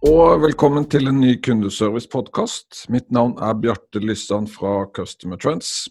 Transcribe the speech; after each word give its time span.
og 0.00 0.40
velkommen 0.40 0.86
til 0.88 1.10
en 1.10 1.18
ny 1.20 1.34
kundeservice-podkast. 1.44 2.86
Mitt 2.88 3.10
navn 3.12 3.34
er 3.36 3.56
Bjarte 3.60 4.00
Lysand 4.00 4.48
fra 4.48 4.86
Customer 4.96 5.36
Trends. 5.36 5.90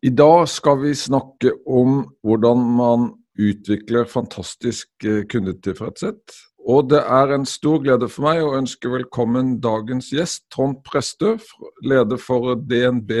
I 0.00 0.08
dag 0.08 0.48
skal 0.48 0.78
vi 0.80 0.94
snakke 0.96 1.52
om 1.68 2.06
hvordan 2.24 2.62
man 2.78 3.10
utvikler 3.36 4.08
fantastisk 4.08 4.88
eh, 5.04 5.26
kundetilfredshet. 5.28 6.36
Og 6.68 6.88
det 6.88 7.02
er 7.04 7.34
en 7.36 7.44
stor 7.48 7.82
glede 7.84 8.08
for 8.08 8.30
meg 8.30 8.40
å 8.44 8.56
ønske 8.56 8.92
velkommen 8.92 9.58
dagens 9.60 10.08
gjest, 10.12 10.46
Trond 10.52 10.80
Prestø, 10.84 11.36
leder 11.84 12.20
for 12.20 12.56
DNB 12.56 13.12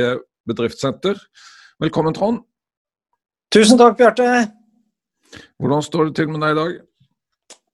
bedriftssenter. 0.48 1.20
Velkommen, 1.84 2.16
Trond. 2.16 2.46
Tusen 3.52 3.80
takk, 3.80 3.98
Bjarte. 4.00 4.46
Hvordan 5.60 5.84
står 5.84 6.08
det 6.08 6.16
til 6.16 6.32
med 6.32 6.40
deg 6.46 6.56
i 6.56 6.60
dag? 6.64 6.78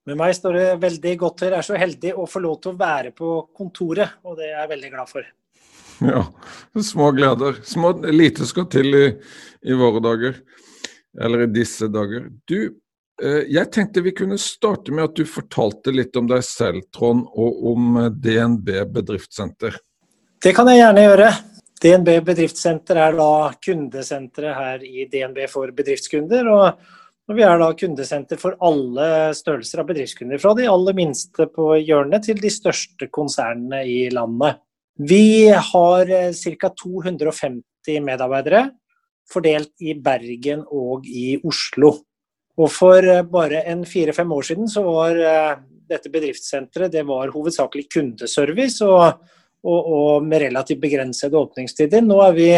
Med 0.06 0.18
meg 0.20 0.36
står 0.38 0.54
det 0.54 0.66
veldig 0.84 1.12
godt 1.18 1.40
til. 1.40 1.50
Jeg 1.50 1.58
er 1.58 1.66
så 1.66 1.78
heldig 1.80 2.12
å 2.14 2.28
få 2.30 2.42
lov 2.44 2.60
til 2.62 2.74
å 2.74 2.78
være 2.78 3.10
på 3.16 3.30
kontoret, 3.56 4.20
og 4.22 4.36
det 4.38 4.52
er 4.52 4.60
jeg 4.60 4.70
veldig 4.76 4.90
glad 4.92 5.10
for. 5.10 5.26
Ja, 6.06 6.20
små 6.84 7.10
gleder. 7.16 7.56
Små, 7.66 7.90
lite 8.14 8.46
skal 8.46 8.68
til 8.70 8.94
i, 8.94 9.06
i 9.66 9.74
våre 9.74 10.02
dager. 10.04 10.36
Eller 11.18 11.42
i 11.46 11.48
disse 11.50 11.88
dager. 11.90 12.28
Du, 12.46 12.76
eh, 13.22 13.48
jeg 13.50 13.72
tenkte 13.74 14.04
vi 14.04 14.12
kunne 14.14 14.38
starte 14.38 14.94
med 14.94 15.08
at 15.08 15.16
du 15.18 15.24
fortalte 15.26 15.94
litt 15.94 16.14
om 16.20 16.28
deg 16.30 16.44
selv, 16.46 16.84
Trond, 16.94 17.24
og 17.34 17.66
om 17.72 17.98
eh, 18.04 18.10
DNB 18.12 18.70
bedriftssenter. 18.94 19.80
Det 20.38 20.52
kan 20.54 20.70
jeg 20.70 20.84
gjerne 20.84 21.06
gjøre. 21.08 21.32
DNB 21.82 22.12
bedriftssenter 22.28 23.00
er 23.08 23.18
da 23.18 23.32
kundesenteret 23.58 24.60
her 24.60 24.86
i 24.86 25.08
DNB 25.10 25.42
for 25.50 25.74
bedriftskunder. 25.74 26.52
og 26.52 26.94
og 27.26 27.34
vi 27.34 27.42
er 27.42 27.58
da 27.58 27.72
kundesenter 27.74 28.38
for 28.38 28.54
alle 28.62 29.34
størrelser 29.34 29.82
av 29.82 29.88
bedriftskunder. 29.88 30.38
Fra 30.38 30.54
de 30.54 30.68
aller 30.70 30.94
minste 30.94 31.48
på 31.50 31.72
hjørnet 31.80 32.28
til 32.28 32.38
de 32.38 32.52
største 32.54 33.08
konsernene 33.10 33.82
i 33.82 34.06
landet. 34.14 34.60
Vi 34.96 35.50
har 35.50 36.12
ca. 36.32 36.70
250 36.70 37.98
medarbeidere 38.06 38.68
fordelt 39.30 39.74
i 39.82 39.96
Bergen 39.98 40.62
og 40.70 41.06
i 41.10 41.34
Oslo. 41.44 41.92
Og 42.56 42.70
for 42.72 43.04
eh, 43.04 43.24
bare 43.28 43.64
en 43.68 43.84
fire-fem 43.88 44.30
år 44.32 44.46
siden 44.48 44.70
så 44.70 44.84
var 44.86 45.18
eh, 45.18 45.58
dette 45.90 46.10
bedriftssenteret 46.12 46.94
det 46.94 47.04
var 47.06 47.32
hovedsakelig 47.34 47.86
kundeservice 47.92 48.86
og, 48.86 49.20
og, 49.66 49.90
og 49.98 50.26
med 50.26 50.46
relativt 50.46 50.80
begrensede 50.82 51.38
åpningstider. 51.38 52.04
Nå 52.06 52.20
er 52.24 52.36
vi 52.36 52.50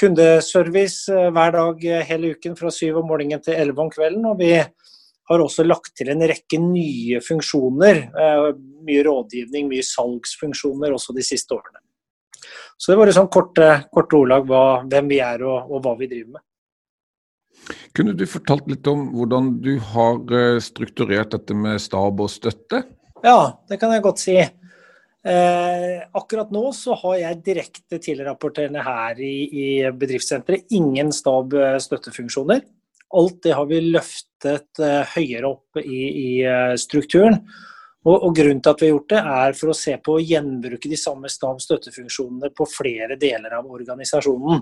kundeservice 0.00 1.12
eh, 1.12 1.30
hver 1.34 1.54
dag 1.54 1.84
eh, 1.86 2.04
hele 2.08 2.34
uken 2.34 2.56
fra 2.58 2.72
syv 2.74 3.00
om 3.02 3.08
morgenen 3.10 3.42
til 3.42 3.56
elleve 3.58 3.84
om 3.84 3.92
kvelden. 3.92 4.24
Og 4.30 4.40
vi 4.40 4.52
har 4.58 5.44
også 5.44 5.66
lagt 5.66 5.94
til 5.98 6.10
en 6.12 6.24
rekke 6.28 6.60
nye 6.60 7.20
funksjoner. 7.24 8.00
Eh, 8.10 8.48
mye 8.86 9.04
rådgivning, 9.06 9.68
mye 9.70 9.84
salgsfunksjoner 9.86 10.94
også 10.94 11.16
de 11.16 11.26
siste 11.26 11.56
årene. 11.56 11.80
Så 12.76 12.90
det 12.90 12.98
var 12.98 13.12
sånn 13.14 13.30
korte, 13.32 13.68
korte 13.94 14.18
ordlag 14.18 14.48
hva, 14.48 14.64
hvem 14.90 15.08
vi 15.12 15.22
er 15.22 15.46
og, 15.46 15.70
og, 15.70 15.78
hva 15.84 15.94
vi 16.00 16.10
driver 16.10 16.36
med. 16.36 16.44
Kunne 17.96 18.12
du 18.18 18.26
fortalt 18.28 18.66
litt 18.68 18.84
om 18.90 19.06
hvordan 19.14 19.54
du 19.64 19.78
har 19.94 20.18
strukturert 20.60 21.32
dette 21.32 21.54
med 21.56 21.78
stab 21.80 22.18
og 22.20 22.28
støtte? 22.28 22.82
Ja, 23.24 23.54
det 23.70 23.78
kan 23.80 23.94
jeg 23.94 24.02
godt 24.04 24.20
si. 24.20 24.34
Eh, 25.24 26.02
akkurat 26.12 26.50
nå 26.52 26.66
så 26.76 26.96
har 27.00 27.16
jeg 27.16 27.42
direkte 27.46 27.96
tilrapporterende 28.02 28.82
her 28.84 29.20
i, 29.24 29.36
i 29.48 29.68
bedriftssenteret 29.96 30.74
ingen 30.76 31.12
stab-støttefunksjoner. 31.16 32.60
Eh, 32.60 32.80
Alt 33.14 33.42
det 33.46 33.54
har 33.54 33.66
vi 33.70 33.78
løftet 33.94 34.82
eh, 34.82 35.14
høyere 35.14 35.48
opp 35.48 35.80
i, 35.80 36.00
i 36.08 36.30
eh, 36.44 36.74
strukturen. 36.80 37.38
Og, 38.04 38.16
og, 38.18 38.30
Grunnen 38.36 38.60
til 38.60 38.74
at 38.74 38.82
vi 38.82 38.88
har 38.88 38.96
gjort 38.98 39.12
det, 39.14 39.20
er 39.38 39.56
for 39.56 39.72
å 39.72 39.76
se 39.78 39.94
på 40.04 40.16
å 40.16 40.22
gjenbruke 40.22 40.90
de 40.92 40.98
samme 41.00 41.30
stab-støttefunksjonene 41.32 42.50
på 42.52 42.66
flere 42.68 43.16
deler 43.20 43.54
av 43.56 43.70
organisasjonen. 43.70 44.60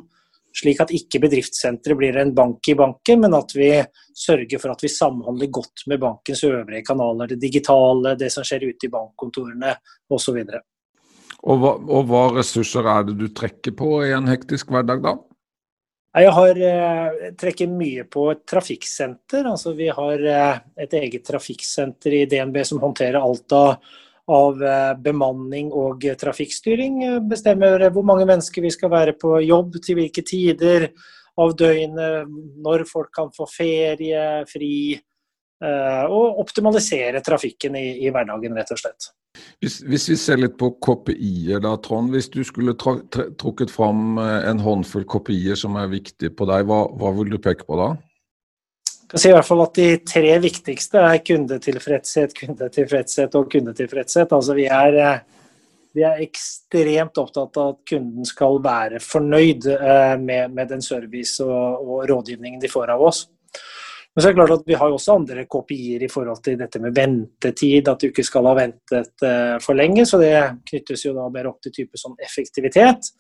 Slik 0.52 0.82
at 0.84 0.92
ikke 0.92 1.22
bedriftssenteret 1.22 1.96
blir 1.96 2.18
en 2.20 2.34
bank 2.36 2.68
i 2.68 2.76
banken, 2.76 3.22
men 3.24 3.36
at 3.38 3.54
vi 3.56 3.70
sørger 4.12 4.60
for 4.60 4.74
at 4.74 4.84
vi 4.84 4.90
samhandler 4.92 5.48
godt 5.52 5.86
med 5.88 6.02
bankens 6.02 6.44
øvrige 6.44 6.84
kanaler. 6.84 7.32
Det 7.32 7.40
digitale, 7.40 8.14
det 8.20 8.28
som 8.34 8.44
skjer 8.44 8.68
ute 8.68 8.88
i 8.88 8.92
bankkontorene 8.92 9.72
osv. 10.12 10.42
Og, 11.42 11.56
hva, 11.58 11.74
og 11.74 12.08
hva 12.10 12.24
ressurser 12.36 12.86
er 12.86 13.08
det 13.08 13.16
du 13.18 13.28
trekker 13.34 13.74
på 13.78 13.94
i 14.06 14.12
en 14.14 14.28
hektisk 14.30 14.70
hverdag, 14.74 15.02
da? 15.02 15.16
Jeg 16.12 16.32
har 16.36 16.58
eh, 16.60 17.30
trekker 17.40 17.70
mye 17.72 18.04
på 18.04 18.26
et 18.34 18.42
trafikksenter. 18.48 19.46
Altså, 19.48 19.72
vi 19.72 19.88
har 19.88 20.24
eh, 20.28 20.58
et 20.84 20.96
eget 20.98 21.24
trafikksenter 21.24 22.18
i 22.18 22.26
DNB 22.28 22.58
som 22.68 22.82
håndterer 22.82 23.16
alt 23.16 23.54
av 23.56 23.94
av 24.30 24.62
eh, 24.62 24.92
bemanning 25.02 25.72
og 25.74 26.04
trafikkstyring. 26.18 27.00
Eh, 27.06 27.22
bestemmer 27.26 27.88
hvor 27.90 28.06
mange 28.06 28.26
mennesker 28.28 28.62
vi 28.62 28.70
skal 28.74 28.92
være 28.92 29.16
på 29.18 29.40
jobb, 29.42 29.80
til 29.82 29.98
hvilke 29.98 30.24
tider 30.26 30.90
av 31.40 31.54
døgnet, 31.56 32.28
når 32.62 32.84
folk 32.90 33.10
kan 33.14 33.32
få 33.34 33.48
ferie, 33.50 34.44
fri. 34.50 34.92
Eh, 35.62 36.04
og 36.10 36.38
optimalisere 36.42 37.22
trafikken 37.24 37.78
i, 37.78 37.88
i 38.06 38.12
hverdagen, 38.14 38.54
rett 38.58 38.72
og 38.74 38.80
slett. 38.82 39.10
Hvis, 39.62 39.78
hvis, 39.88 40.08
vi 40.10 40.16
ser 40.20 40.40
litt 40.42 40.58
på 40.60 40.74
KPI-er 40.82 41.62
da, 41.64 41.76
Trond. 41.80 42.12
Hvis 42.12 42.28
du 42.30 42.42
skulle 42.44 42.74
trukket 42.76 43.72
fram 43.72 44.18
en 44.20 44.60
håndfull 44.60 45.06
KPI-er 45.08 45.56
som 45.58 45.78
er 45.80 45.88
viktige 45.90 46.34
på 46.36 46.46
deg, 46.50 46.66
hva, 46.68 46.84
hva 46.98 47.14
vil 47.16 47.32
du 47.32 47.38
peke 47.42 47.64
på 47.66 47.78
da? 47.80 47.94
Kan 49.12 49.20
si 49.20 49.28
i 49.28 49.34
hvert 49.34 49.44
fall 49.44 49.60
at 49.66 49.76
De 49.76 49.88
tre 50.08 50.32
viktigste 50.40 51.02
er 51.04 51.20
kundetilfredshet, 51.26 52.32
kundetilfredshet 52.38 53.34
og 53.36 53.50
kundetilfredshet. 53.52 54.32
Altså 54.32 54.56
vi 54.56 54.64
er, 54.64 54.96
eh, 54.96 55.18
vi 55.92 56.06
er 56.08 56.22
ekstremt 56.24 57.20
opptatt 57.20 57.58
av 57.60 57.74
at 57.74 57.82
kunden 57.90 58.24
skal 58.24 58.56
være 58.64 59.02
fornøyd 59.04 59.68
eh, 59.74 60.16
med, 60.16 60.54
med 60.56 60.72
den 60.72 60.80
service 60.80 61.44
og, 61.44 61.84
og, 61.84 62.08
rådgivningen 62.08 62.60
de 62.62 62.72
får 62.72 62.94
av 62.94 63.04
oss. 63.10 63.26
Men 64.14 64.22
så 64.22 64.28
er 64.28 64.32
det 64.32 64.40
klart 64.40 64.54
at 64.56 64.66
vi 64.68 64.80
har 64.80 64.92
også 64.92 65.18
andre 65.18 65.44
kopier 65.44 66.02
i 66.04 66.08
forhold 66.12 66.40
til 66.44 66.56
dette 66.60 66.80
med 66.80 66.96
ventetid, 66.96 67.88
at 67.88 68.00
du 68.00 68.08
ikke 68.08 68.24
skal 68.24 68.48
ha 68.48 68.56
ventet 68.56 69.28
eh, 69.28 69.58
for 69.60 69.76
lenge. 69.76 70.06
Så 70.08 70.20
det 70.24 70.32
knyttes 70.72 71.04
jo 71.04 71.12
da 71.16 71.28
mer 71.32 71.52
opp 71.52 71.60
til 71.60 71.76
type 71.82 72.00
sånn 72.00 72.16
effektivitet. 72.20 73.12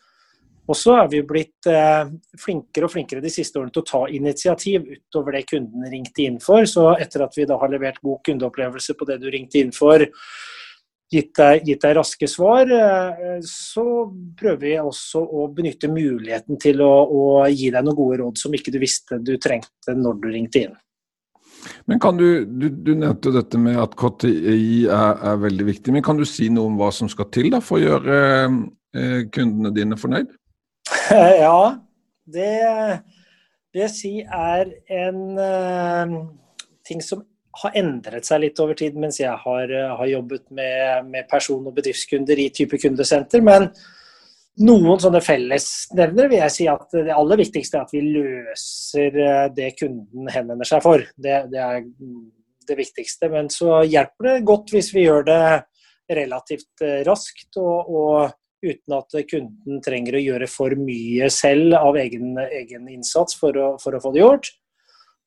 Og 0.70 0.78
så 0.78 0.94
er 1.00 1.08
vi 1.10 1.22
blitt 1.26 1.66
eh, 1.70 2.06
flinkere 2.38 2.86
og 2.86 2.92
flinkere 2.94 3.22
de 3.24 3.30
siste 3.34 3.58
årene 3.58 3.74
til 3.74 3.82
å 3.82 3.88
ta 3.88 4.02
initiativ 4.14 4.84
utover 4.86 5.34
det 5.38 5.46
kunden 5.50 5.88
ringte 5.90 6.26
inn 6.26 6.38
for. 6.42 6.62
Så 6.70 6.92
etter 7.02 7.24
at 7.26 7.34
vi 7.38 7.46
da 7.50 7.58
har 7.58 7.72
levert 7.72 7.98
god 8.02 8.22
kundeopplevelse 8.28 8.94
på 8.98 9.08
det 9.08 9.18
du 9.22 9.26
ringte 9.32 9.58
inn 9.58 9.72
for, 9.74 10.04
gitt 11.12 11.32
deg, 11.36 11.66
gitt 11.66 11.82
deg 11.82 11.96
raske 11.98 12.28
svar, 12.30 12.70
eh, 12.70 13.40
så 13.46 13.84
prøver 14.38 14.62
vi 14.62 14.76
også 14.80 15.22
å 15.22 15.48
benytte 15.54 15.90
muligheten 15.90 16.60
til 16.62 16.80
å, 16.84 16.92
å, 17.04 17.24
gi 17.50 17.72
deg 17.74 17.82
noen 17.84 17.98
gode 17.98 18.22
råd 18.22 18.40
som 18.40 18.54
ikke 18.54 18.72
du 18.72 18.78
visste 18.82 19.18
du 19.18 19.34
trengte 19.42 19.96
når 19.98 20.22
du 20.22 20.30
ringte 20.30 20.66
inn. 20.66 20.78
Men 21.86 22.00
kan 22.02 22.16
du, 22.18 22.44
du, 22.46 22.68
du 22.70 22.94
nevnte 22.98 23.30
dette 23.34 23.58
med 23.60 23.76
at 23.78 23.92
KTI 23.98 24.86
er, 24.86 25.18
er, 25.18 25.42
veldig 25.42 25.66
viktig, 25.68 25.94
men 25.94 26.06
kan 26.06 26.18
du 26.18 26.24
si 26.26 26.48
noe 26.50 26.70
om 26.70 26.78
hva 26.78 26.88
som 26.94 27.10
skal 27.10 27.28
til 27.34 27.50
da, 27.54 27.60
for 27.62 27.78
å 27.78 27.82
gjøre 27.82 28.22
eh, 28.46 29.18
kundene 29.34 29.74
dine 29.74 29.98
fornøyd? 29.98 30.32
ja, 31.44 31.58
det 32.24 32.54
vil 33.72 33.84
jeg 33.86 33.92
si 33.92 34.12
er 34.22 34.70
en 34.92 35.20
uh, 35.38 36.14
ting 36.86 37.02
som 37.04 37.24
har 37.62 37.74
endret 37.76 38.24
seg 38.24 38.44
litt 38.44 38.60
over 38.64 38.76
tid 38.78 38.96
mens 39.00 39.20
jeg 39.20 39.32
har, 39.44 39.72
uh, 39.72 39.96
har 39.98 40.10
jobbet 40.10 40.46
med, 40.54 41.08
med, 41.08 41.28
person- 41.30 41.66
og 41.68 41.74
bedriftskunder 41.76 42.40
i 42.40 42.50
type 42.54 42.80
kundesenter. 42.80 43.44
Men 43.44 43.68
noen 44.62 45.00
sånne 45.00 45.22
fellesnevnere 45.24 46.30
vil 46.30 46.42
jeg 46.42 46.56
si 46.56 46.68
at 46.70 46.92
det 46.92 47.16
aller 47.16 47.40
viktigste 47.40 47.80
er 47.80 47.86
at 47.86 47.96
vi 47.96 48.04
løser 48.06 49.18
uh, 49.20 49.48
det 49.56 49.72
kunden 49.80 50.32
henvender 50.32 50.68
seg 50.68 50.84
for. 50.84 51.04
Det, 51.16 51.42
det, 51.52 51.64
er 51.64 51.82
det 52.68 52.78
viktigste. 52.78 53.32
Men 53.32 53.52
så 53.52 53.82
hjelper 53.84 54.30
det 54.30 54.46
godt 54.48 54.72
hvis 54.72 54.92
vi 54.96 55.08
gjør 55.08 55.28
det 55.28 55.42
relativt 56.12 56.88
raskt. 57.06 57.50
og, 57.56 57.88
og 57.88 58.38
uten 58.62 58.96
at 58.96 59.16
kunden 59.30 59.82
trenger 59.84 60.16
å 60.16 60.22
gjøre 60.22 60.48
for 60.50 60.74
mye 60.78 61.28
selv 61.34 61.74
av 61.78 61.98
egen, 61.98 62.36
egen 62.46 62.88
innsats 62.92 63.36
for 63.38 63.58
å, 63.58 63.68
for 63.82 63.96
å, 63.96 64.02
få 64.02 64.12
det 64.14 64.22
gjort. 64.22 64.50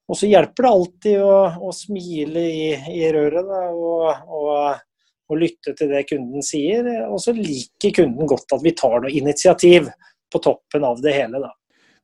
Og 0.07 0.19
så 0.19 0.29
hjelper 0.29 0.65
det 0.65 0.71
alltid 0.71 1.21
å, 1.25 1.37
å 1.67 1.73
smile 1.75 2.45
i, 2.45 2.65
i 2.93 3.05
røret 3.13 3.47
da, 3.47 3.61
og, 3.73 4.25
og, 4.29 4.81
og, 5.27 5.37
lytte 5.41 5.73
til 5.77 5.91
det 5.91 6.05
kunden 6.09 6.45
sier. 6.45 6.87
Og 7.09 7.19
så 7.21 7.33
liker 7.35 7.95
kunden 8.01 8.29
godt 8.29 8.55
at 8.55 8.65
vi 8.65 8.75
tar 8.77 9.01
noe 9.03 9.13
initiativ. 9.13 9.89
på 10.31 10.39
toppen 10.41 10.83
av 10.83 11.01
det 11.01 11.13
hele. 11.15 11.39
da. 11.39 11.53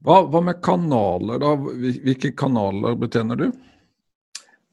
Hva, 0.01 0.21
hva 0.29 0.41
med 0.41 0.61
kanaler, 0.63 1.41
da? 1.41 1.55
Hvilke 1.57 2.31
kanaler 2.37 2.95
betjener 2.97 3.37
du? 3.37 3.51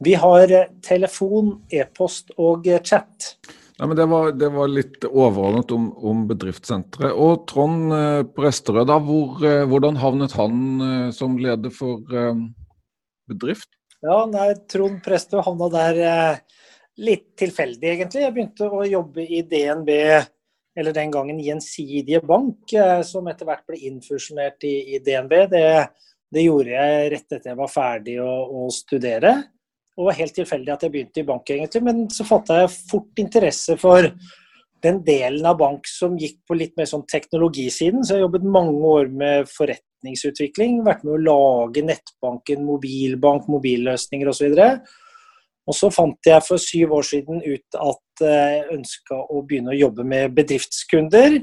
Vi 0.04 0.14
har 0.14 0.52
eh, 0.52 0.68
telefon, 0.84 1.56
e-post 1.74 2.30
og 2.38 2.68
eh, 2.70 2.80
chat. 2.84 3.34
Ja, 3.78 3.86
det, 3.94 4.06
var, 4.10 4.32
det 4.34 4.48
var 4.50 4.70
litt 4.70 5.04
overordnet 5.06 5.70
om, 5.74 5.90
om 6.02 6.24
bedriftssenteret. 6.26 7.12
Og 7.14 7.44
Trond 7.50 7.94
eh, 7.94 8.22
Presterød, 8.34 8.88
da, 8.90 8.96
hvor, 8.98 9.38
hvordan 9.70 10.00
havnet 10.02 10.34
han 10.34 11.12
som 11.14 11.36
leder 11.38 11.70
for 11.74 12.02
bedrift? 13.30 13.70
Ja, 14.02 14.24
nei, 14.30 14.50
Trond 14.70 14.98
Presterød 15.04 15.46
havna 15.46 15.70
der 15.74 16.02
litt 16.98 17.30
tilfeldig, 17.38 17.92
egentlig. 17.94 18.24
Jeg 18.24 18.34
begynte 18.34 18.66
å 18.66 18.82
jobbe 18.86 19.22
i 19.22 19.44
DNB 19.46 19.94
eller 20.78 20.94
den 20.94 21.10
gangen 21.10 21.40
Gjensidige 21.42 22.20
Bank, 22.22 22.72
eh, 22.72 23.02
som 23.02 23.26
etter 23.30 23.48
hvert 23.48 23.66
ble 23.66 23.80
innfusjonert 23.88 24.64
i, 24.68 24.74
i 24.94 25.00
DNB. 25.02 25.34
Det, 25.50 25.64
det, 26.34 26.44
gjorde 26.44 26.74
jeg 26.76 27.08
rett 27.14 27.32
etter 27.32 27.52
jeg 27.52 27.58
var 27.58 27.72
ferdig 27.72 28.18
å, 28.22 28.30
å 28.46 28.68
studere. 28.74 29.34
Og 29.98 30.04
det 30.04 30.06
var 30.12 30.18
helt 30.20 30.36
tilfeldig 30.36 30.70
at 30.70 30.84
jeg 30.86 30.94
begynte 30.94 31.18
i 31.18 31.26
bank, 31.26 31.50
egentlig. 31.50 31.80
Men 31.82 32.04
så 32.14 32.22
fatta 32.26 32.60
jeg 32.60 32.74
fort 32.76 33.18
interesse 33.18 33.74
for 33.80 34.06
den 34.86 35.00
delen 35.02 35.46
av 35.50 35.56
bank 35.58 35.88
som 35.90 36.14
gikk 36.20 36.36
på 36.46 36.54
litt 36.54 36.76
mer 36.78 36.86
sånn 36.86 37.02
teknologisiden. 37.10 38.04
Så 38.06 38.14
jeg 38.14 38.22
jobbet 38.22 38.46
mange 38.46 38.78
år 38.86 39.10
med 39.10 39.50
forretningsutvikling. 39.50 40.84
Vært 40.86 41.02
med 41.02 41.16
å 41.16 41.24
lage 41.26 41.82
nettbanken, 41.82 42.62
mobilbank, 42.68 43.48
mobilløsninger 43.50 44.30
osv. 44.30 44.54
Og, 45.66 45.74
så 45.74 45.90
fant 45.92 46.30
jeg 46.30 46.46
for 46.46 46.62
syv 46.62 46.94
år 47.00 47.08
siden 47.10 47.42
ut 47.42 47.80
at 47.82 48.22
jeg 48.22 48.62
ønska 48.78 49.18
å 49.18 49.42
begynne 49.42 49.74
å 49.74 49.80
jobbe 49.80 50.06
med 50.06 50.38
bedriftskunder. 50.38 51.40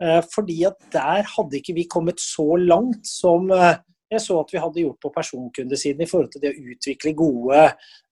Eh, 0.00 0.22
fordi 0.32 0.62
at 0.64 0.80
der 0.94 1.28
hadde 1.28 1.60
ikke 1.60 1.76
vi 1.76 1.84
kommet 1.92 2.24
så 2.24 2.56
langt 2.56 3.04
som 3.06 3.52
eh, 3.52 3.76
jeg 4.10 4.22
så 4.24 4.38
at 4.40 4.52
vi 4.52 4.60
hadde 4.62 4.82
gjort 4.82 5.00
på 5.04 5.12
personkundesiden 5.14 6.04
i 6.04 6.08
forhold 6.08 6.30
til 6.32 6.44
det 6.44 6.52
å 6.54 6.74
utvikle 6.74 7.14
gode 7.18 7.64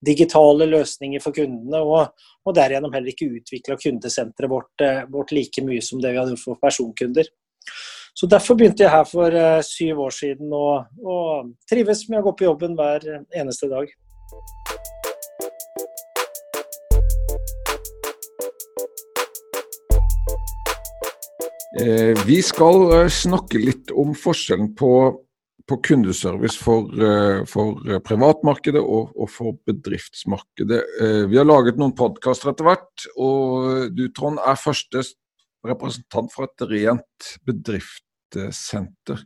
digitale 0.04 0.68
løsninger 0.70 1.22
for 1.24 1.36
kundene, 1.36 1.80
og, 1.82 2.28
og 2.44 2.56
derigjennom 2.56 2.94
heller 2.94 3.12
ikke 3.12 3.30
utvikla 3.40 3.78
kundesenteret 3.80 4.52
vårt, 4.52 4.74
eh, 4.84 5.04
vårt, 5.12 5.34
like 5.36 5.64
mye 5.64 5.84
som 5.84 6.02
det 6.02 6.12
vi 6.12 6.20
hadde 6.20 6.36
gjort 6.36 6.46
for 6.46 6.62
personkunder. 6.62 7.30
Så 8.16 8.28
Derfor 8.32 8.56
begynte 8.56 8.84
jeg 8.84 8.92
her 8.92 9.04
for 9.04 9.34
syv 9.66 9.98
år 10.06 10.14
siden 10.14 10.52
og, 10.56 10.86
og 11.04 11.50
trives 11.68 12.06
med 12.08 12.22
å 12.22 12.28
gå 12.30 12.36
på 12.38 12.46
jobben 12.48 12.76
hver 12.78 13.04
eneste 13.36 13.68
dag. 13.68 13.90
Eh, 21.76 22.16
vi 22.24 22.38
skal 22.40 22.86
eh, 22.96 23.08
snakke 23.12 23.58
litt 23.60 23.90
om 23.92 24.14
forskjellen 24.16 24.70
på, 24.78 24.90
på 25.66 25.78
kundeservice 25.82 26.58
for, 26.62 26.90
eh, 26.94 27.42
for 27.50 27.80
privatmarkedet 28.06 28.82
og, 28.82 29.12
og, 29.16 29.30
for 29.32 29.56
bedriftsmarkedet. 29.66 30.80
Vi 31.30 31.38
har 31.38 31.48
laget 31.48 31.80
noen 31.80 31.94
podkaster 31.98 32.52
etter 32.52 32.68
hvert, 32.68 33.06
og 33.18 33.94
du 33.96 34.06
Trond 34.14 34.38
er 34.42 34.60
første 34.60 35.02
representant 35.66 36.30
for 36.30 36.46
et 36.46 36.66
rent 36.70 37.32
bedriftssenter. 37.48 39.24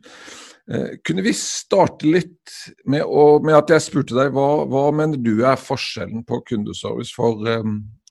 Kunne 1.05 1.25
vi 1.25 1.35
starte 1.37 2.09
litt 2.09 2.57
med, 2.89 3.05
å, 3.05 3.37
med 3.43 3.59
at 3.59 3.75
jeg 3.75 3.85
spurte 3.85 4.17
deg 4.17 4.33
hva, 4.33 4.65
hva 4.69 4.87
mener 4.95 5.21
du 5.21 5.43
er 5.45 5.61
forskjellen 5.61 6.25
på 6.25 6.41
kundeservice 6.49 7.13
for, 7.13 7.45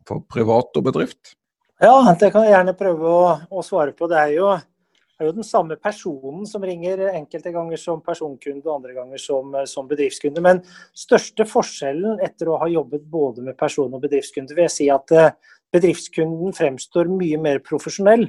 for 0.06 0.22
privat 0.30 0.78
og 0.78 0.86
bedrift? 0.86 1.34
Ja, 1.80 1.96
det 2.20 2.28
kan 2.34 2.44
jeg 2.44 2.52
gjerne 2.52 2.76
prøve 2.76 3.08
å, 3.08 3.28
å 3.48 3.62
svare 3.64 3.94
på. 3.96 4.04
Det 4.10 4.18
er, 4.20 4.34
jo, 4.36 4.50
er, 5.20 5.28
jo, 5.28 5.36
den 5.36 5.46
samme 5.46 5.76
personen 5.80 6.46
som 6.48 6.64
ringer 6.66 7.02
enkelte 7.12 7.52
ganger 7.54 7.80
som 7.80 8.02
personkunde 8.04 8.64
og 8.66 8.76
andre 8.78 8.96
ganger 8.96 9.22
som, 9.22 9.54
som, 9.68 9.88
bedriftskunde. 9.90 10.42
Men 10.44 10.62
største 10.96 11.46
forskjellen 11.48 12.20
etter 12.24 12.50
å 12.50 12.58
ha 12.62 12.68
jobbet 12.70 13.06
både 13.10 13.46
med 13.46 13.58
person- 13.60 13.94
og 13.96 14.04
bedriftskunde, 14.04 14.56
vil 14.56 14.66
jeg 14.68 14.76
si 14.76 14.90
at 14.92 15.16
eh, 15.16 15.32
bedriftskunden 15.74 16.54
fremstår 16.56 17.10
mye 17.12 17.40
mer 17.40 17.62
profesjonell. 17.66 18.28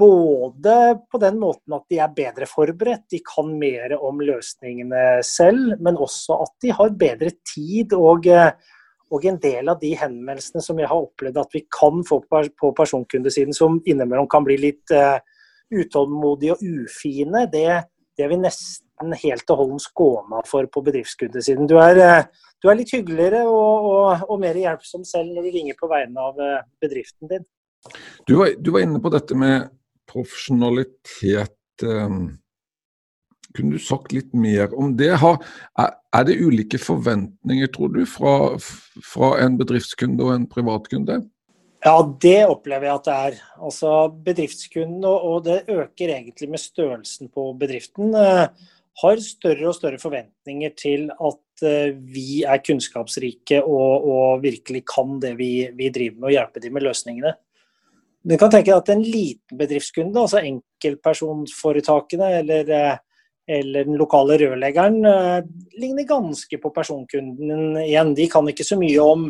Både 0.00 0.74
på 1.10 1.18
den 1.18 1.40
måten 1.40 1.74
at 1.74 1.86
de 1.90 1.98
er 1.98 2.12
bedre 2.14 2.46
forberedt, 2.46 3.08
de 3.10 3.22
kan 3.26 3.48
mer 3.58 3.96
om 3.98 4.20
løsningene 4.22 5.24
selv, 5.26 5.80
men 5.82 5.98
også 5.98 6.42
at 6.44 6.54
de 6.62 6.76
har 6.76 7.00
bedre 7.00 7.32
tid 7.54 7.96
og 7.98 8.28
eh, 8.30 8.52
og 9.10 9.26
en 9.26 9.38
del 9.42 9.70
av 9.70 9.80
de 9.80 9.90
henvendelsene 9.98 10.62
som 10.62 10.78
jeg 10.78 10.88
har 10.90 11.02
opplevd 11.02 11.38
at 11.42 11.54
vi 11.54 11.64
kan 11.74 12.04
få 12.06 12.20
på 12.30 12.72
personkundesiden, 12.78 13.54
som 13.56 13.80
innimellom 13.82 14.28
kan 14.30 14.46
bli 14.46 14.56
litt 14.60 14.94
uh, 14.94 15.18
utålmodige 15.70 16.56
og 16.56 16.64
ufine, 16.64 17.46
det, 17.52 17.66
det, 18.16 18.24
er 18.24 18.32
vi 18.32 18.40
nesten 18.42 19.16
helt 19.22 19.52
og 19.52 19.62
holdent 19.62 19.84
skåna 19.84 20.42
for 20.48 20.68
på 20.72 20.82
bedriftskundesiden. 20.86 21.70
Du 21.70 21.78
er, 21.82 22.00
uh, 22.00 22.50
du 22.60 22.70
er 22.70 22.80
litt 22.80 22.92
hyggeligere 22.94 23.46
og, 23.48 23.88
og, 23.92 24.26
og, 24.26 24.36
mer 24.42 24.58
hjelpsom 24.58 25.06
selv 25.08 25.32
når 25.34 25.48
du 25.48 25.56
ringer 25.56 25.78
på 25.80 25.90
vegne 25.90 26.28
av 26.28 26.42
uh, 26.42 26.60
bedriften 26.82 27.32
din. 27.32 27.48
Du 28.28 28.36
var, 28.42 28.52
du 28.58 28.74
var, 28.74 28.84
inne 28.84 29.00
på 29.00 29.12
dette 29.14 29.38
med 29.38 29.70
profesjonalitet. 30.10 31.56
Um 31.80 32.38
kunne 33.56 33.74
du 33.74 33.82
sagt 33.82 34.12
litt 34.14 34.34
mer 34.36 34.70
om 34.78 34.92
det? 34.98 35.10
er 35.10 36.24
det 36.26 36.38
ulike 36.38 36.78
forventninger, 36.78 37.70
tror 37.74 37.92
du, 37.94 38.04
fra, 38.06 38.56
fra 38.58 39.30
en 39.42 39.58
bedriftskunde 39.58 40.24
og 40.26 40.34
en 40.34 40.46
privatkunde? 40.50 41.20
Ja, 41.80 41.94
det 42.20 42.42
opplever 42.44 42.90
jeg 42.90 42.98
at 42.98 43.06
det 43.06 43.14
er. 43.16 43.36
Altså 43.64 43.90
Bedriftskunden, 44.24 45.04
og 45.08 45.46
det 45.46 45.62
øker 45.72 46.12
egentlig 46.12 46.50
med 46.52 46.60
størrelsen 46.60 47.30
på 47.32 47.52
bedriften, 47.60 48.12
eh, 48.14 48.48
har 49.00 49.22
større 49.24 49.70
og 49.70 49.76
større 49.78 49.98
forventninger 49.98 50.74
til 50.76 51.06
at 51.08 51.64
eh, 51.64 51.94
vi 51.96 52.42
er 52.44 52.60
kunnskapsrike 52.60 53.62
og, 53.64 54.08
og 54.12 54.42
virkelig 54.42 54.82
kan 54.92 55.16
det 55.22 55.38
vi, 55.38 55.70
vi, 55.72 55.88
driver 55.88 56.18
med, 56.18 56.26
og 56.28 56.34
hjelpe 56.36 56.60
dem 56.60 56.76
med 56.76 56.84
løsningene. 56.84 57.32
Du 58.28 58.36
kan 58.36 58.52
tenke 58.52 58.68
deg 58.68 58.76
at 58.76 58.90
en 58.92 59.04
liten 59.06 59.56
bedriftskunde, 59.56 60.20
altså 60.20 60.42
enkeltpersonforetakene 60.44 62.34
eller 62.42 62.74
eh, 62.76 62.98
eller 63.50 63.88
den 63.88 63.96
lokale 63.98 64.36
rørleggeren 64.38 65.00
ligner 65.80 66.04
ganske 66.06 66.58
på 66.62 66.70
personkunden 66.70 67.80
igjen. 67.80 68.12
De 68.14 68.28
kan 68.30 68.46
ikke 68.46 68.62
så 68.62 68.76
mye 68.78 69.00
om, 69.02 69.24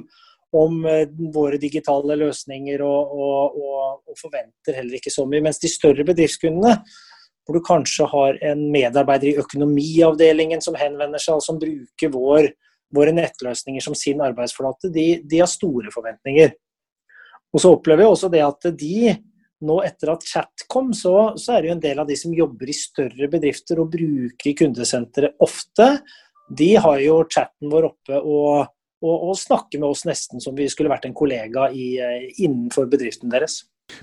om 0.57 0.85
eh, 0.87 1.07
våre 1.35 1.61
digitale 1.63 2.17
løsninger 2.19 2.83
og, 2.83 3.13
og, 3.15 3.61
og, 3.61 3.85
og, 4.09 4.17
forventer 4.19 4.81
heller 4.81 4.99
ikke 4.99 5.13
så 5.15 5.27
mye. 5.29 5.43
Mens 5.45 5.63
de 5.63 5.71
større 5.71 6.07
bedriftskundene, 6.07 6.77
hvor 7.47 7.57
du 7.57 7.65
kanskje 7.67 8.09
har 8.11 8.41
en 8.51 8.67
medarbeider 8.73 9.33
i 9.33 9.39
økonomiavdelingen 9.43 10.63
som 10.65 10.79
henvender 10.79 11.23
seg 11.23 11.39
og 11.39 11.47
som 11.47 11.59
bruker 11.61 12.13
vår, 12.15 12.51
våre 12.95 13.15
nettløsninger 13.15 13.83
som 13.85 13.97
sin 13.99 14.23
arbeidsflate, 14.23 14.91
de, 14.95 15.09
de 15.27 15.43
har 15.43 15.51
store 15.51 15.93
forventninger. 15.95 16.53
Og 17.51 17.63
så 17.63 17.73
opplever 17.75 18.05
jeg 18.05 18.15
også 18.15 18.31
det 18.31 18.43
at 18.47 18.71
de 18.79 19.15
nå 19.67 19.77
etter 19.85 20.15
at 20.15 20.25
chat 20.25 20.65
kom, 20.71 20.93
så, 20.97 21.35
så, 21.37 21.55
er 21.55 21.63
det 21.63 21.71
jo 21.71 21.77
en 21.77 21.83
del 21.83 22.01
av 22.01 22.09
de 22.09 22.17
som 22.17 22.35
jobber 22.35 22.71
i 22.71 22.77
større 22.77 23.29
bedrifter 23.31 23.81
og 23.83 23.91
bruker 23.93 24.57
kundesenteret 24.57 25.43
ofte. 25.45 25.91
De 26.57 26.71
har 26.81 27.03
jo 27.05 27.19
chatten 27.31 27.71
vår 27.73 27.91
oppe 27.91 28.21
og, 28.21 28.71
og, 29.01 29.15
og, 29.31 29.35
snakke 29.39 29.81
med 29.81 29.89
oss 29.89 30.05
nesten 30.09 30.43
som 30.43 30.57
vi 30.57 30.69
skulle 30.71 30.93
vært 30.93 31.09
en 31.09 31.17
kollega 31.17 31.71
i, 31.73 31.93
eh, 32.01 32.29
innenfor 32.45 32.89
bedriften 32.91 33.33
deres. 33.33 33.63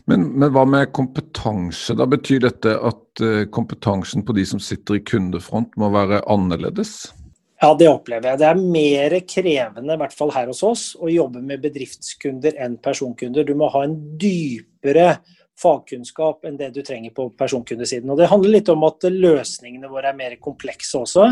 Men, 0.10 0.26
men, 0.34 0.50
hva 0.52 0.66
med 0.68 0.92
kompetanse? 0.96 1.96
Da 1.98 2.08
Betyr 2.10 2.44
dette 2.44 2.74
at 2.76 3.24
eh, 3.24 3.46
kompetansen 3.54 4.26
på 4.28 4.36
de 4.36 4.46
som 4.50 4.62
sitter 4.64 5.00
i 5.00 5.06
kundefront 5.06 5.78
må 5.80 5.92
være 5.94 6.24
annerledes? 6.28 7.14
Ja, 7.62 7.72
det 7.74 7.88
opplever 7.90 8.32
jeg. 8.32 8.40
Det 8.42 8.50
er 8.52 8.60
mer 8.62 9.16
krevende, 9.26 9.96
i 9.96 10.02
hvert 10.04 10.14
fall 10.14 10.34
her 10.36 10.52
hos 10.52 10.62
oss, 10.66 10.92
å 11.02 11.10
jobbe 11.10 11.42
med 11.42 11.64
bedriftskunder 11.64 12.60
enn 12.62 12.78
personkunder. 12.84 13.48
Du 13.48 13.56
må 13.58 13.72
ha 13.74 13.82
en 13.88 13.96
dypere 14.22 15.16
fagkunnskap 15.58 16.46
enn 16.46 16.60
det 16.60 16.70
du 16.76 16.84
trenger 16.86 17.16
på 17.18 17.32
personkundesiden. 17.38 18.12
Og 18.14 18.20
Det 18.20 18.30
handler 18.30 18.60
litt 18.60 18.70
om 18.70 18.86
at 18.86 19.08
løsningene 19.10 19.90
våre 19.90 20.12
er 20.12 20.20
mer 20.20 20.38
komplekse 20.42 21.02
også. 21.02 21.32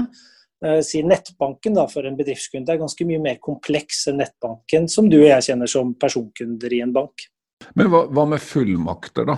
Eh, 0.64 0.80
si 0.86 1.02
Nettbanken 1.04 1.76
da, 1.76 1.88
for 1.92 2.08
en 2.08 2.18
bedriftskunde 2.18 2.74
er 2.74 2.82
ganske 2.82 3.08
mye 3.08 3.20
mer 3.24 3.42
kompleks 3.44 4.06
enn 4.12 4.22
nettbanken 4.22 4.88
som 4.92 5.10
du 5.12 5.20
og 5.20 5.30
jeg 5.30 5.50
kjenner 5.50 5.72
som 5.72 5.94
personkunder 6.00 6.74
i 6.74 6.82
en 6.86 6.96
bank. 6.96 7.28
Men 7.76 7.92
hva, 7.92 8.06
hva 8.12 8.28
med 8.30 8.44
fullmakter, 8.44 9.28
da? 9.28 9.38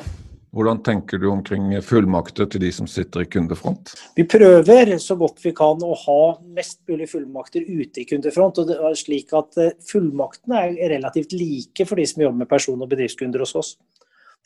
Hvordan 0.57 0.79
tenker 0.81 1.19
du 1.21 1.27
omkring 1.29 1.73
fullmakter 1.85 2.47
til 2.49 2.63
de 2.63 2.69
som 2.73 2.87
sitter 2.89 3.25
i 3.25 3.29
kundefront? 3.29 3.91
Vi 4.17 4.23
prøver 4.29 4.95
så 5.03 5.17
godt 5.19 5.43
vi 5.43 5.51
kan 5.57 5.83
å 5.83 5.91
ha 6.05 6.21
mest 6.55 6.79
mulig 6.89 7.09
fullmakter 7.11 7.67
ute 7.67 8.01
i 8.01 8.07
kundefront. 8.09 8.57
og 8.57 8.71
det 8.71 8.79
er 8.79 8.97
slik 8.97 9.33
at 9.37 9.59
eh, 9.61 9.75
Fullmaktene 9.91 10.63
er 10.63 10.95
relativt 10.95 11.35
like 11.37 11.85
for 11.85 11.99
de 11.99 12.07
som 12.09 12.23
jobber 12.25 12.45
med 12.45 12.49
person- 12.49 12.81
og 12.81 12.89
bedriftskunder 12.89 13.43
hos 13.43 13.55
oss 13.59 13.75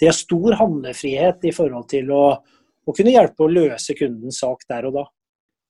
de 0.02 0.08
har 0.10 0.18
stor 0.18 0.56
handlefrihet 0.58 1.46
i 1.46 1.54
forhold 1.54 1.86
til 1.92 2.12
å, 2.16 2.24
å, 2.42 2.94
kunne 2.94 3.14
hjelpe 3.14 3.46
å 3.46 3.52
løse 3.52 3.94
kundens 3.98 4.40
sak 4.42 4.66
der 4.70 4.88
og 4.90 4.96
da. 4.98 5.04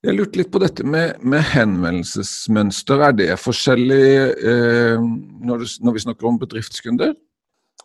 Jeg 0.01 0.17
lurte 0.17 0.39
litt 0.39 0.49
på 0.49 0.59
dette 0.61 0.81
med, 0.81 1.19
med 1.21 1.43
henvendelsesmønster. 1.51 3.03
Er 3.05 3.13
det 3.13 3.27
forskjellig 3.37 4.05
eh, 4.33 5.03
når, 5.45 5.61
du, 5.61 5.73
når, 5.85 5.93
vi 5.93 6.03
snakker 6.07 6.29
om 6.29 6.39
bedriftskunder? 6.41 7.13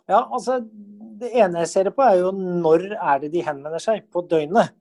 Ja, 0.08 0.22
altså 0.22 0.62
det 1.20 1.34
ene 1.36 1.64
jeg 1.64 1.72
ser 1.74 1.90
på, 1.92 2.04
er 2.06 2.22
jo 2.22 2.30
når 2.32 2.88
er 2.96 3.20
det 3.20 3.34
de 3.34 3.44
henvender 3.44 3.82
seg 3.82 4.06
på 4.12 4.24
døgnet. 4.30 4.72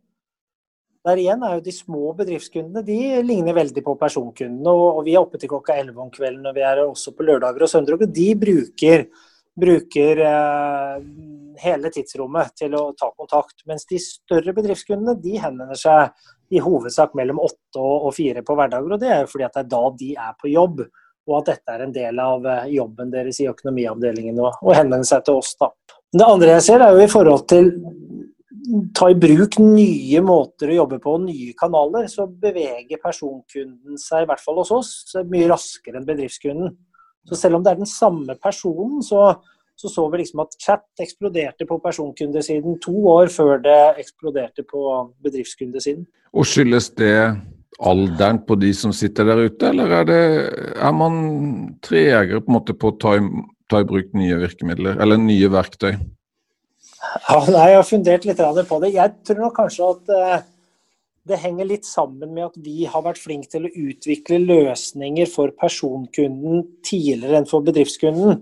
Der 1.05 1.19
igjen 1.21 1.43
er 1.45 1.57
jo 1.57 1.65
de 1.65 1.73
små 1.75 2.13
bedriftskundene 2.17 2.81
de 2.87 2.97
ligner 3.27 3.53
veldig 3.57 3.83
på 3.83 3.97
personkundene. 3.99 4.71
Og, 4.71 5.03
vi 5.05 5.13
er 5.13 5.21
oppe 5.21 5.41
til 5.41 5.51
klokka 5.51 5.75
11 5.83 6.01
om 6.01 6.13
kvelden, 6.13 6.47
og 6.47 6.55
vi 6.55 6.63
er 6.65 6.81
også 6.85 7.13
på 7.17 7.27
lørdager 7.27 7.67
og 7.67 7.69
søndager. 7.69 8.09
De 8.15 8.29
bruker, 8.41 9.05
bruker 9.59 10.23
eh, 10.31 11.03
hele 11.61 11.91
tidsrommet 11.93 12.55
til 12.63 12.79
å 12.79 12.87
ta 12.97 13.11
kontakt. 13.11 13.59
Mens 13.69 13.85
de 13.91 13.99
større 14.01 14.55
bedriftskundene 14.55 15.19
de 15.19 15.35
henvender 15.43 15.83
seg 15.83 16.15
i 16.53 16.61
hovedsak 16.61 17.15
mellom 17.17 17.41
åtte 17.43 17.81
og 17.81 18.11
fire 18.15 18.43
på 18.45 18.55
hverdager. 18.57 18.93
Og 18.93 19.01
det 19.01 19.11
er 19.15 19.29
fordi 19.29 19.47
at 19.47 19.57
det 19.57 19.63
er 19.65 19.71
da 19.73 19.83
de 19.99 20.11
er 20.27 20.37
på 20.41 20.51
jobb. 20.51 20.83
Og 21.25 21.39
at 21.39 21.51
dette 21.53 21.73
er 21.73 21.85
en 21.85 21.93
del 21.93 22.19
av 22.21 22.45
eh, 22.45 22.67
jobben 22.75 23.09
deres 23.13 23.39
i 23.41 23.47
økonomiavdelingen 23.49 24.41
å 24.45 24.51
henvende 24.75 25.07
seg 25.09 25.25
til 25.25 25.39
oss. 25.41 25.55
da. 25.57 25.71
Det 26.13 26.25
andre 26.25 26.57
jeg 26.57 26.65
ser, 26.67 26.83
er 26.85 26.93
jo 26.93 27.01
i 27.01 27.11
forhold 27.11 27.47
til 27.49 27.71
ta 28.97 29.09
i 29.11 29.17
bruk 29.19 29.57
nye 29.61 30.21
måter 30.25 30.71
å 30.71 30.79
jobbe 30.79 30.99
på, 31.01 31.15
nye 31.21 31.53
kanaler, 31.57 32.07
så 32.11 32.25
beveger 32.27 33.01
personkunden 33.01 33.99
seg, 34.01 34.23
i 34.23 34.29
hvert 34.29 34.41
fall 34.41 34.61
hos 34.61 34.73
oss, 34.73 34.91
mye 35.29 35.49
raskere 35.51 35.99
enn 35.99 36.07
bedriftskunden. 36.07 36.73
Så 37.25 37.37
selv 37.39 37.57
om 37.57 37.65
det 37.65 37.73
er 37.73 37.81
den 37.81 37.89
samme 37.89 38.37
personen, 38.41 39.01
så 39.05 39.33
så, 39.75 39.89
så 39.91 40.05
vi 40.11 40.21
liksom 40.21 40.43
at 40.45 40.55
chat 40.61 41.03
eksploderte 41.03 41.67
på 41.67 41.79
personkundesiden 41.83 42.79
to 42.83 42.95
år 43.11 43.31
før 43.33 43.59
det 43.63 43.79
eksploderte 44.01 44.63
på 44.67 44.85
bedriftskundesiden. 45.25 46.05
Og 46.35 46.47
Skyldes 46.47 46.89
det 46.99 47.15
alderen 47.83 48.39
på 48.47 48.55
de 48.59 48.71
som 48.75 48.93
sitter 48.95 49.27
der 49.27 49.45
ute, 49.49 49.67
eller 49.67 49.91
er, 49.99 50.07
det, 50.07 50.21
er 50.79 50.95
man 50.95 51.15
tregere 51.83 52.39
på, 52.41 52.51
en 52.51 52.57
måte 52.59 52.75
på 52.77 52.93
å 52.93 52.97
ta 53.01 53.17
i, 53.19 53.23
ta 53.71 53.83
i 53.83 53.87
bruk 53.87 54.13
nye 54.15 54.39
virkemidler, 54.39 54.99
eller 55.03 55.19
nye 55.19 55.51
verktøy? 55.51 55.95
Ja, 57.27 57.39
nei, 57.51 57.69
Jeg 57.71 57.79
har 57.79 57.87
fundert 57.87 58.27
litt 58.27 58.39
på 58.69 58.79
det. 58.81 58.93
Jeg 58.95 59.17
tror 59.27 59.41
nok 59.43 59.57
kanskje 59.59 59.89
at 59.91 60.13
uh, 60.15 60.47
det 61.27 61.41
henger 61.41 61.67
litt 61.69 61.87
sammen 61.87 62.33
med 62.33 62.47
at 62.47 62.57
vi 62.61 62.87
har 62.89 63.03
vært 63.05 63.21
flinke 63.21 63.49
til 63.51 63.67
å 63.67 63.73
utvikle 63.89 64.39
løsninger 64.43 65.29
for 65.29 65.53
personkunden 65.59 66.65
tidligere 66.85 67.41
enn 67.41 67.49
for 67.49 67.65
bedriftskunden. 67.65 68.41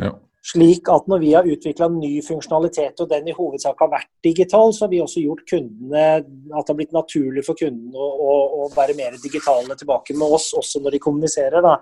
Ja. 0.00 0.14
Slik 0.40 0.88
at 0.88 1.08
når 1.10 1.18
vi 1.20 1.32
har 1.34 1.48
utvikla 1.48 1.90
ny 1.92 2.14
funksjonalitet, 2.24 3.02
og 3.02 3.10
den 3.10 3.28
i 3.28 3.34
hovedsak 3.36 3.82
har 3.84 3.90
vært 3.92 4.08
digital, 4.24 4.72
så 4.72 4.86
har 4.86 4.92
vi 4.94 5.02
også 5.04 5.20
gjort 5.20 5.44
kundene 5.50 6.04
at 6.16 6.24
det 6.24 6.72
har 6.72 6.78
blitt 6.78 6.96
naturlig 6.96 7.44
for 7.44 7.58
kundene 7.60 8.00
å, 8.00 8.08
å, 8.08 8.38
å 8.64 8.70
være 8.72 8.96
mer 8.96 9.18
digitale 9.20 9.76
tilbake 9.76 10.16
med 10.16 10.38
oss, 10.38 10.54
også 10.56 10.80
når 10.80 10.96
de 10.96 11.02
kommuniserer. 11.04 11.60
Da. 11.66 11.76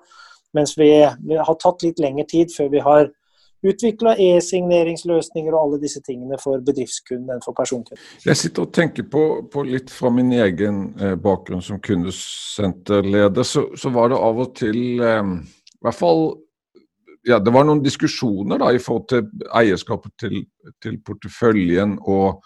Mens 0.58 0.74
vi, 0.80 0.90
vi 1.28 1.38
har 1.38 1.60
tatt 1.62 1.86
litt 1.86 2.02
lengre 2.02 2.26
tid 2.26 2.50
før 2.50 2.72
vi 2.74 2.82
har 2.82 3.12
utvikla 3.66 4.14
e-signeringsløsninger 4.22 5.54
og 5.54 5.60
alle 5.60 5.78
disse 5.82 6.02
tingene 6.06 6.38
for 6.42 6.62
bedriftskunden 6.64 7.32
enn 7.34 7.44
for 7.44 7.56
personkunden. 7.58 8.02
Jeg 8.26 8.38
sitter 8.38 8.66
og 8.66 8.74
tenker 8.74 9.06
på, 9.10 9.24
på 9.50 9.64
litt 9.66 9.90
fra 9.90 10.12
min 10.14 10.30
egen 10.36 10.82
eh, 10.98 11.14
bakgrunn 11.18 11.64
som 11.64 11.80
kundesenterleder, 11.82 13.46
så, 13.46 13.68
så, 13.78 13.90
var 13.94 14.12
det 14.12 14.20
av 14.28 14.44
og 14.44 14.52
til 14.58 15.02
eh, 15.02 15.32
i 15.78 15.86
hvert 15.86 15.98
fall 15.98 16.22
ja, 17.28 17.38
det 17.38 17.52
var 17.54 17.66
noen 17.68 17.82
diskusjoner 17.84 18.60
da 18.62 18.70
i 18.72 18.80
forhold 18.82 19.08
til 19.12 19.48
eierskapet 19.60 20.14
til, 20.20 20.40
til 20.82 20.98
porteføljen 21.04 21.98
og 22.00 22.40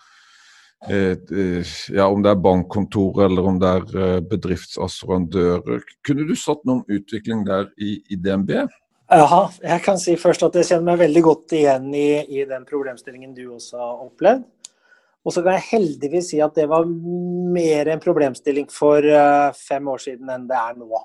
eh, 0.88 1.14
eh 1.14 1.74
ja, 1.94 2.08
om 2.08 2.22
det 2.22 2.32
er 2.32 2.44
bankkontor 2.44 3.24
eller 3.26 3.50
om 3.52 3.60
det 3.62 3.72
er 3.78 3.98
eh, 4.04 4.20
bedriftsassurandører. 4.32 5.84
Kunne 6.06 6.26
du 6.28 6.34
satt 6.36 6.64
noen 6.68 6.82
utvikling 6.90 7.46
der 7.46 7.70
i, 7.78 8.00
i 8.10 8.18
DNB? 8.18 8.56
Ja, 9.12 9.42
jeg 9.60 9.84
kan 9.84 9.98
si 10.00 10.16
først 10.16 10.42
at 10.46 10.54
jeg 10.56 10.70
kjenner 10.70 10.92
meg 10.92 11.02
veldig 11.04 11.22
godt 11.26 11.52
igjen 11.58 11.90
i, 11.92 12.24
i 12.32 12.46
den 12.48 12.64
problemstillingen 12.64 13.34
du 13.36 13.44
også 13.52 13.78
har 13.78 14.04
opplevd. 14.06 14.46
Og 15.22 15.34
så 15.34 15.42
kan 15.44 15.54
jeg 15.54 15.68
heldigvis 15.68 16.32
si 16.32 16.40
at 16.42 16.56
det 16.56 16.64
var 16.70 16.88
mer 16.88 17.92
en 17.92 18.00
problemstilling 18.02 18.66
for 18.72 19.04
uh, 19.06 19.54
fem 19.54 19.86
år 19.92 20.00
siden 20.02 20.32
enn 20.34 20.48
det 20.48 20.58
er 20.58 20.78
nå. 20.80 21.02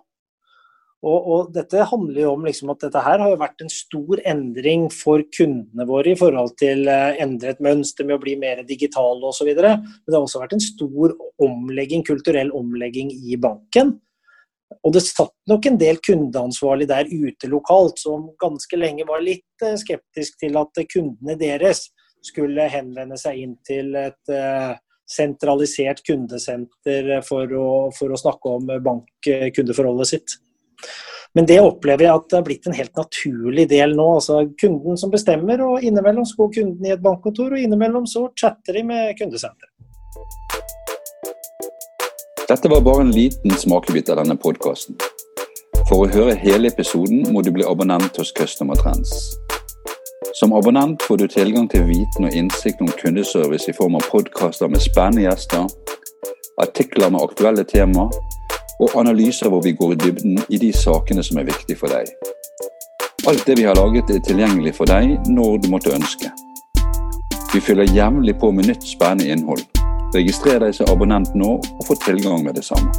Og, 1.07 1.27
og 1.31 1.51
dette 1.55 1.85
handler 1.87 2.21
jo 2.23 2.31
om 2.35 2.45
liksom 2.47 2.71
at 2.73 2.81
dette 2.83 3.03
her 3.05 3.21
har 3.21 3.31
jo 3.31 3.39
vært 3.39 3.61
en 3.63 3.71
stor 3.71 4.21
endring 4.27 4.87
for 4.91 5.23
kundene 5.37 5.85
våre 5.87 6.11
i 6.11 6.19
forhold 6.19 6.55
til 6.59 6.83
uh, 6.89 7.13
endret 7.23 7.61
mønster 7.63 8.07
med 8.07 8.17
å 8.17 8.23
bli 8.23 8.33
mer 8.39 8.63
digitale 8.67 9.29
osv. 9.29 9.53
Men 9.53 9.85
det 9.85 10.15
har 10.15 10.23
også 10.23 10.41
vært 10.41 10.57
en 10.57 10.65
stor 10.65 11.15
omlegging, 11.43 12.03
kulturell 12.07 12.51
omlegging 12.57 13.13
i 13.13 13.37
banken. 13.39 13.95
Og 14.83 14.95
det 14.95 15.05
satt 15.05 15.31
nok 15.47 15.69
en 15.69 15.77
del 15.79 15.99
kundeansvarlig 16.03 16.89
der 16.89 17.07
ute 17.07 17.47
lokalt 17.51 18.01
som 18.01 18.27
ganske 18.41 18.79
lenge 18.79 19.05
var 19.07 19.23
litt 19.23 19.63
eh, 19.63 19.77
skeptisk 19.79 20.41
til 20.41 20.59
at 20.59 20.81
kundene 20.91 21.37
deres 21.39 21.85
skulle 22.25 22.65
henvende 22.71 23.15
seg 23.19 23.39
inn 23.45 23.55
til 23.67 23.95
et 23.95 24.33
eh, 24.33 24.73
sentralisert 25.07 26.03
kundesenter 26.03 27.13
for 27.23 27.53
å, 27.55 27.69
for 27.95 28.11
å 28.11 28.19
snakke 28.19 28.57
om 28.57 28.67
bankkundeforholdet 28.83 30.11
sitt. 30.11 30.35
Men 31.37 31.45
det 31.45 31.59
opplever 31.61 32.07
jeg 32.07 32.17
at 32.17 32.29
det 32.31 32.37
har 32.39 32.45
blitt 32.47 32.67
en 32.67 32.75
helt 32.77 32.95
naturlig 32.97 33.67
del 33.69 33.95
nå. 33.97 34.05
altså 34.17 34.39
Kunden 34.61 34.97
som 34.97 35.11
bestemmer, 35.13 35.61
og 35.61 35.83
innimellom 35.85 36.25
så 36.25 36.39
går 36.39 36.53
kunden 36.55 36.87
i 36.87 36.93
et 36.95 37.03
bankkontor, 37.03 37.53
og 37.53 37.61
innimellom 37.61 38.07
så 38.09 38.27
chatter 38.39 38.79
de 38.79 38.83
med 38.87 39.13
kundesenteret. 39.19 39.73
Dette 42.47 42.69
var 42.71 42.81
bare 42.81 43.03
en 43.03 43.11
liten 43.11 43.51
smakebit 43.59 44.09
av 44.09 44.21
denne 44.21 44.37
podkasten. 44.39 44.95
For 45.89 46.05
å 46.05 46.11
høre 46.11 46.35
hele 46.39 46.71
episoden 46.71 47.27
må 47.35 47.43
du 47.43 47.51
bli 47.51 47.65
abonnent 47.67 48.17
hos 48.17 48.31
Customer 48.35 48.79
Trends. 48.79 49.11
Som 50.39 50.55
abonnent 50.55 51.03
får 51.03 51.21
du 51.21 51.27
tilgang 51.31 51.67
til 51.71 51.85
viten 51.89 52.27
og 52.27 52.33
innsikt 52.35 52.81
om 52.81 52.89
kundeservice 53.01 53.69
i 53.69 53.75
form 53.75 53.99
av 53.99 54.07
podkaster 54.11 54.71
med 54.71 54.83
spennende 54.83 55.27
gjester, 55.27 55.67
artikler 56.61 57.11
med 57.13 57.23
aktuelle 57.23 57.67
tema 57.67 58.07
og 58.79 58.95
analyser 58.99 59.49
hvor 59.49 59.61
vi 59.65 59.75
går 59.77 59.93
i 59.93 59.99
dybden 60.05 60.39
i 60.49 60.57
de 60.61 60.71
sakene 60.73 61.23
som 61.23 61.39
er 61.41 61.49
viktige 61.49 61.79
for 61.79 61.91
deg. 61.91 62.09
Alt 63.27 63.45
det 63.47 63.57
vi 63.59 63.65
har 63.67 63.75
laget 63.75 64.09
er 64.13 64.23
tilgjengelig 64.23 64.75
for 64.77 64.89
deg 64.89 65.17
når 65.27 65.57
du 65.63 65.69
måtte 65.73 65.95
ønske. 65.95 66.31
Vi 67.53 67.59
fyller 67.63 67.89
jevnlig 67.95 68.37
på 68.39 68.51
med 68.51 68.69
nytt 68.69 68.87
spennende 68.87 69.31
innhold. 69.33 69.63
Registrer 70.15 70.61
deg 70.63 70.75
som 70.75 70.89
abonnent 70.91 71.35
nå 71.35 71.57
og 71.57 71.87
få 71.87 71.97
tilgang 72.05 72.43
med 72.45 72.55
det 72.55 72.65
samme. 72.67 72.93